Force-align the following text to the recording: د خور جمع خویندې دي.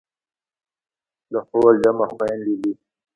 د 1.31 1.33
خور 1.47 1.71
جمع 1.83 2.07
خویندې 2.13 2.55
دي. 2.61 2.73